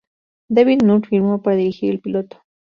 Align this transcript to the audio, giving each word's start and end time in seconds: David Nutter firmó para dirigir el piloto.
David 0.49 0.81
Nutter 0.81 1.07
firmó 1.09 1.43
para 1.43 1.57
dirigir 1.57 1.91
el 1.91 1.99
piloto. 1.99 2.37